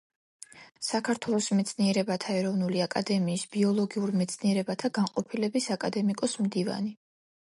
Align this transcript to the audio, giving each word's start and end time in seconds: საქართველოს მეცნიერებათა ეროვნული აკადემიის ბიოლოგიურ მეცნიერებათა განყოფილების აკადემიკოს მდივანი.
საქართველოს 0.85 1.49
მეცნიერებათა 1.57 2.37
ეროვნული 2.37 2.81
აკადემიის 2.85 3.43
ბიოლოგიურ 3.55 4.13
მეცნიერებათა 4.21 4.91
განყოფილების 4.97 5.69
აკადემიკოს 5.77 6.35
მდივანი. 6.47 6.91